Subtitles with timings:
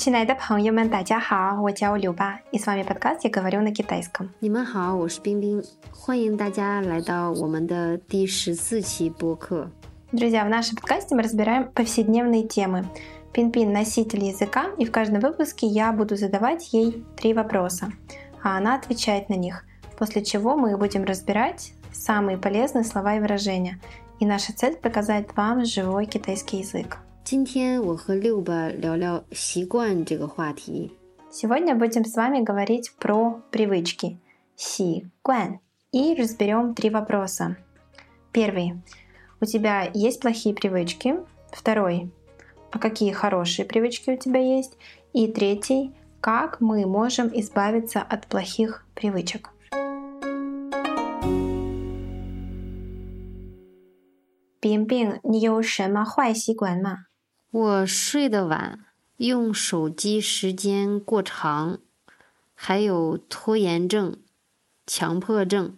[0.00, 4.28] 亲爱的朋友们，大家好，我叫刘巴，и с вами подкаст «Я говорю на китайском».
[4.40, 9.70] 你们好，我是冰冰，欢迎大家来到我们的第十四期播客。
[10.12, 12.84] Друзья, в нашем подкасте мы разбираем повседневные темы.
[13.32, 17.92] Пин-пин – носитель языка, и в каждом выпуске я буду задавать ей три вопроса,
[18.42, 19.64] а она отвечает на них,
[19.98, 23.80] после чего мы будем разбирать самые полезные слова и выражения.
[24.20, 26.98] И наша цель – показать вам живой китайский язык.
[27.24, 30.92] 今天我和六吧聊聊习惯这个话题。
[31.30, 34.18] Сегодня будем с вами говорить про привычки,
[34.56, 35.58] си, гуан,
[35.92, 37.56] и разберем три вопроса.
[38.32, 38.80] Первый.
[39.40, 41.16] У тебя есть плохие привычки?
[41.52, 42.10] Второй.
[42.70, 44.78] А какие хорошие привычки у тебя есть?
[45.12, 45.92] И третий.
[46.20, 49.50] Как мы можем избавиться от плохих привычек?
[54.58, 57.06] 冰冰，你有什么坏习惯吗？
[57.51, 58.79] 我睡得晚，
[59.17, 61.79] 用手机时间过长，
[62.53, 64.15] 还有拖延症、
[64.87, 65.77] 强迫症，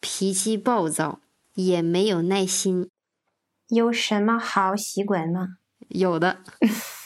[0.00, 1.20] 脾气暴躁，
[1.52, 2.88] 也没有耐心。
[3.68, 5.58] 有什么好习惯吗？
[5.88, 6.42] 有的，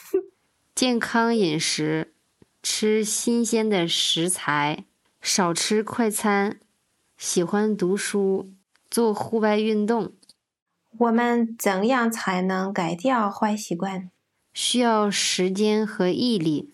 [0.77, 2.15] 健康饮食，
[2.63, 4.85] 吃新鲜的食材，
[5.21, 6.61] 少吃快餐，
[7.17, 8.53] 喜欢读书，
[8.89, 10.13] 做户外运动。
[10.98, 14.10] 我们怎样才能改掉坏习惯？
[14.54, 16.74] 需要时间和毅力，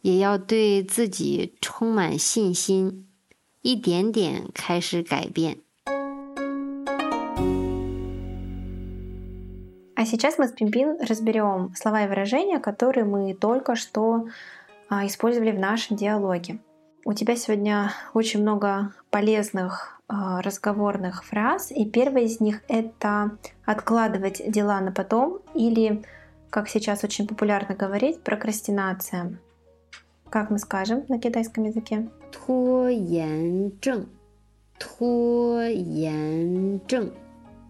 [0.00, 3.06] 也要对自己充满信心，
[3.60, 5.58] 一点点开始改变。
[9.96, 14.26] А сейчас мы с Пимпин разберем слова и выражения, которые мы только что
[14.88, 16.58] а, использовали в нашем диалоге.
[17.08, 24.42] У тебя сегодня очень много полезных а, разговорных фраз, и первая из них это откладывать
[24.50, 26.02] дела на потом или,
[26.50, 29.38] как сейчас очень популярно говорить, прокрастинация.
[30.30, 32.08] Как мы скажем на китайском языке?
[32.32, 34.08] 拖延症，
[34.78, 37.12] 拖延症，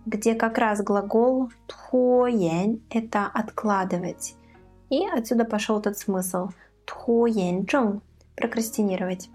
[0.06, 4.34] где как раз глагол «拖延» — это «откладывать».
[4.90, 6.50] И отсюда пошел тот смысл
[6.84, 8.07] «拖延症» —
[8.38, 9.28] прокрастинировать.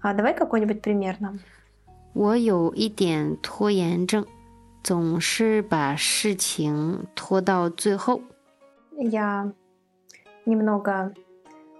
[0.00, 1.40] А давай какой-нибудь пример нам.
[2.14, 4.26] 我有一点拖延症，
[4.82, 8.22] 总是把事情拖到最后。
[8.96, 9.52] Я
[10.46, 11.14] немного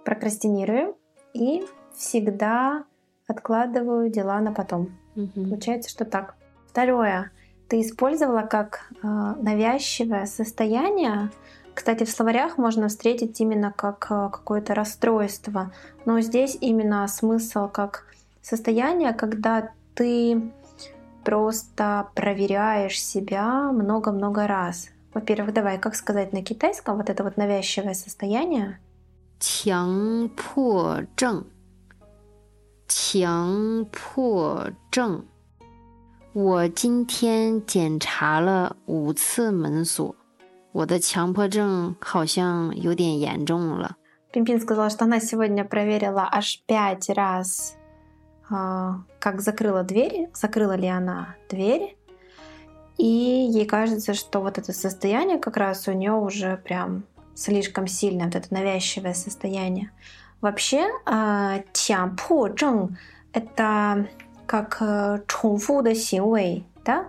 [0.05, 0.95] прокрастинирую
[1.33, 2.85] и всегда
[3.27, 4.89] откладываю дела на потом.
[5.15, 6.35] 嗯哼， Получается, что так.
[6.67, 7.31] Второе.
[7.67, 11.31] Ты использовала как э, навязчивое состояние.
[11.73, 15.71] Кстати, в словарях можно встретить именно как э, какое-то расстройство.
[16.05, 18.05] Но здесь именно смысл как
[18.41, 20.51] состояние, когда ты
[21.23, 24.89] просто проверяешь себя много-много раз.
[25.13, 28.79] Во-первых, давай, как сказать на китайском вот это вот навязчивое состояние?
[29.39, 31.45] 强迫症，
[32.87, 35.23] 强迫症。
[36.33, 40.13] 我今天检查了五次门锁，
[40.73, 43.97] 我的强迫症好像有点严重了。
[44.31, 47.75] Пимпин сказала, что она сегодня проверила аж пять раз,
[48.49, 51.97] а, как закрыла дверь, закрыла ли она дверь.
[52.97, 58.25] И ей кажется, что вот это состояние как раз у нее уже прям слишком сильное,
[58.25, 59.91] вот это навязчивое состояние.
[60.41, 62.95] Вообще, а, 强迫症—
[63.33, 64.07] это
[64.45, 67.07] как э, 重复的行为, да?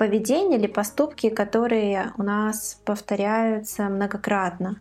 [0.00, 4.80] поведение или поступки, которые у нас повторяются многократно.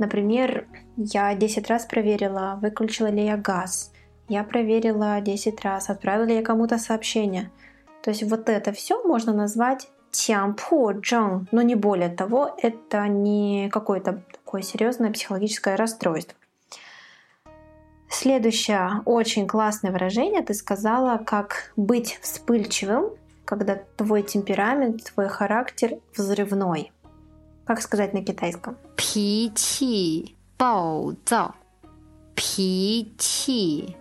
[0.00, 3.92] Например, я 10 раз проверила, выключила ли я газ.
[4.28, 7.52] Я проверила 10 раз, отправила ли я кому-то сообщение.
[8.02, 11.46] То есть вот это все можно назвать тянпу джон.
[11.52, 16.36] но не более того, это не какое-то такое серьезное психологическое расстройство.
[18.10, 23.12] Следующее очень классное выражение ты сказала, как быть вспыльчивым
[23.47, 26.91] когда твой темперамент, твой характер взрывной.
[27.65, 28.75] Как сказать на китайском?
[28.97, 31.53] 脾气暴躁，
[32.35, 33.95] 脾气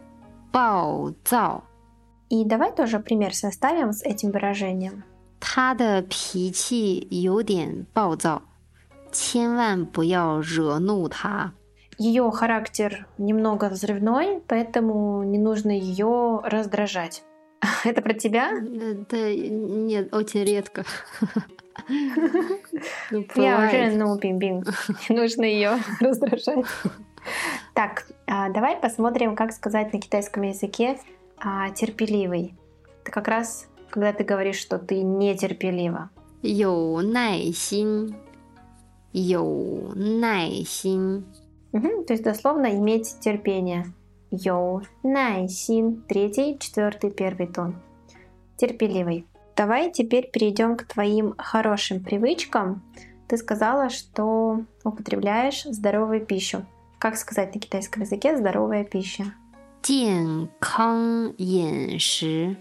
[0.53, 1.63] 暴躁。
[2.29, 5.05] И давай тоже пример составим с этим выражением.
[5.41, 8.43] 他的脾气有点暴躁，
[9.13, 11.53] 千万不要惹怒他。
[11.99, 17.23] Ее характер немного взрывной, поэтому не нужно ее раздражать.
[17.84, 18.52] Это про тебя?
[18.52, 20.84] Э, да, нет, очень редко.
[23.12, 24.64] Ну, Я уже ну бим-бим.
[25.10, 26.66] Нужно ее раздражать.
[27.76, 30.98] Так, а, давай посмотрим, как сказать на китайском языке
[31.38, 32.56] а, терпеливый.
[33.04, 36.10] Это как раз, когда ты говоришь, что ты нетерпелива.
[36.42, 38.16] Йоу найсин.
[39.14, 41.26] Йоу найсин.
[41.72, 43.94] То есть дословно иметь терпение
[44.31, 46.05] 有耐心.
[46.09, 47.77] Третий, четвертый, первый тон.
[48.57, 49.27] Терпеливый.
[49.55, 52.83] Давай теперь перейдем к твоим хорошим привычкам.
[53.29, 56.67] Ты сказала, что употребляешь здоровую пищу.
[56.99, 59.35] Как сказать на китайском языке здоровая пища?
[59.83, 62.57] 健康饮食，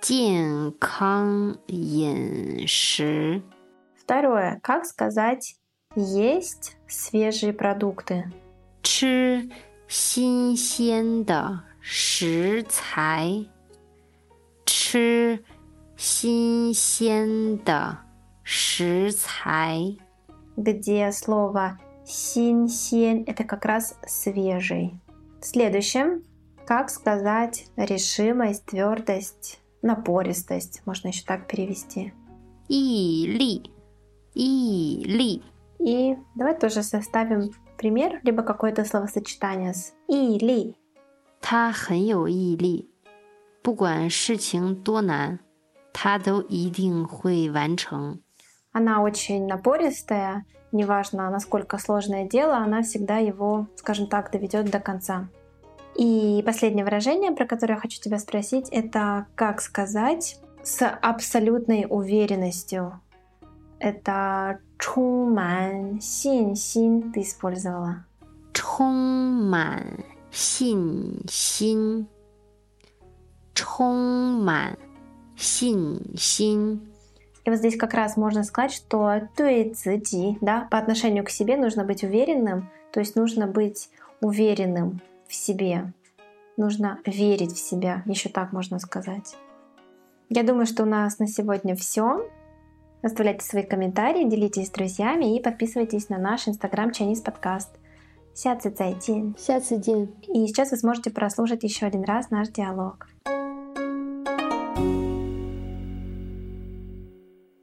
[0.00, 3.40] 健康饮食。
[3.94, 4.58] Второе.
[4.62, 5.56] Как сказать
[5.94, 8.24] есть свежие продукты?
[8.82, 9.48] 吃
[9.88, 13.46] 新鲜的食材，
[14.64, 15.44] 吃
[15.96, 17.98] 新鲜的
[18.42, 19.96] 食材。
[20.56, 25.00] где слово «синсен» — это как раз свежий.
[25.40, 26.20] Следующее.
[26.66, 30.82] Как сказать решимость, твердость, напористость?
[30.86, 32.12] Можно еще так перевести.
[32.68, 33.70] 毅力，
[34.34, 35.42] 毅力。
[35.80, 40.74] И давай тоже составим пример, либо какое-то словосочетание с «или».
[41.40, 42.88] 他很有毅力，
[43.62, 45.40] 不管事情多难，
[45.92, 48.20] 他都一定会完成。
[48.72, 55.28] Она очень напористая, неважно, насколько сложное дело, она всегда его, скажем так, доведет до конца.
[55.94, 63.00] И последнее выражение, про которое я хочу тебя спросить, это как сказать с абсолютной уверенностью.
[63.79, 68.05] это чуман син син ты использовала.
[68.53, 72.07] Чуман син син.
[73.53, 74.77] Чуман
[75.35, 76.81] син син.
[77.45, 81.85] И вот здесь как раз можно сказать, что туэцзи, да, по отношению к себе нужно
[81.85, 83.89] быть уверенным, то есть нужно быть
[84.19, 85.93] уверенным в себе,
[86.57, 89.37] нужно верить в себя, еще так можно сказать.
[90.29, 92.29] Я думаю, что у нас на сегодня все.
[93.02, 97.70] Оставляйте свои комментарии, делитесь с друзьями и подписывайтесь на наш инстаграм Chinese подкаст.
[98.34, 99.34] 下次再见.
[99.36, 100.08] 下次见。
[100.32, 103.08] И сейчас вы сможете прослушать еще один раз наш диалог.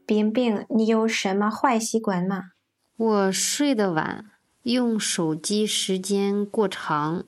[0.06, 2.52] 冰冰，你有什么坏习惯吗？
[2.96, 4.26] 我睡得晚，
[4.64, 7.24] 用手机时间过长，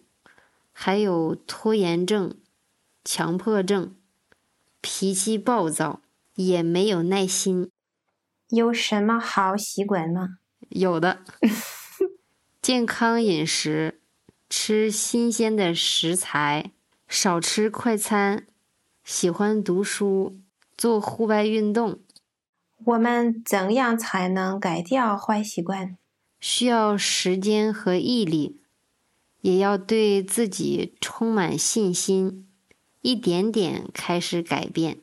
[0.72, 2.34] 还有拖延症、
[3.04, 3.94] 强迫症，
[4.80, 6.00] 脾气暴躁，
[6.34, 7.70] 也没有耐心。
[8.49, 10.37] 有什么好习惯吗？
[10.69, 11.19] 有的，
[12.61, 13.99] 健康饮食，
[14.49, 16.71] 吃新鲜的食材，
[17.07, 18.47] 少吃快餐，
[19.03, 20.39] 喜欢读书，
[20.77, 21.99] 做户外运动。
[22.85, 25.97] 我们怎样才能改掉坏习惯？
[26.39, 28.61] 需要时间和毅力，
[29.41, 32.47] 也要对自己充满信心，
[33.01, 34.99] 一点点开始改变。